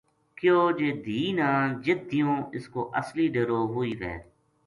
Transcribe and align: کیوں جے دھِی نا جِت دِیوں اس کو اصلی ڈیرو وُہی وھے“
کیوں 0.37 0.65
جے 0.77 0.89
دھِی 1.03 1.19
نا 1.37 1.49
جِت 1.83 1.99
دِیوں 2.09 2.35
اس 2.55 2.65
کو 2.73 2.81
اصلی 2.99 3.25
ڈیرو 3.33 3.59
وُہی 3.73 3.93
وھے“ 3.99 4.13